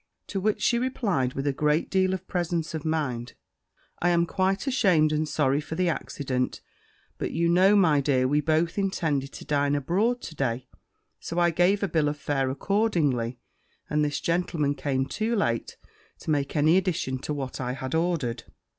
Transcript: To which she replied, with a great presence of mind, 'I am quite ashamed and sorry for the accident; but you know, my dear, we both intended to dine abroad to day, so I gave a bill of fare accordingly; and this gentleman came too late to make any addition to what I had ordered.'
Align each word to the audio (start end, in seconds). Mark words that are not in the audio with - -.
To 0.29 0.39
which 0.39 0.63
she 0.63 0.79
replied, 0.79 1.33
with 1.35 1.45
a 1.45 1.53
great 1.53 1.91
presence 2.27 2.73
of 2.73 2.83
mind, 2.83 3.33
'I 4.01 4.09
am 4.09 4.25
quite 4.25 4.65
ashamed 4.65 5.11
and 5.11 5.29
sorry 5.29 5.61
for 5.61 5.75
the 5.75 5.89
accident; 5.89 6.59
but 7.19 7.33
you 7.33 7.47
know, 7.47 7.75
my 7.75 8.01
dear, 8.01 8.27
we 8.27 8.41
both 8.41 8.79
intended 8.79 9.31
to 9.33 9.45
dine 9.45 9.75
abroad 9.75 10.19
to 10.23 10.33
day, 10.33 10.65
so 11.19 11.37
I 11.37 11.51
gave 11.51 11.83
a 11.83 11.87
bill 11.87 12.07
of 12.09 12.17
fare 12.17 12.49
accordingly; 12.49 13.37
and 13.91 14.03
this 14.03 14.19
gentleman 14.19 14.73
came 14.73 15.05
too 15.05 15.35
late 15.35 15.77
to 16.21 16.31
make 16.31 16.55
any 16.55 16.77
addition 16.77 17.19
to 17.19 17.31
what 17.35 17.61
I 17.61 17.73
had 17.73 17.93
ordered.' 17.93 18.45